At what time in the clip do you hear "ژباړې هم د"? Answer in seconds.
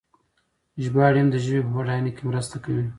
0.83-1.35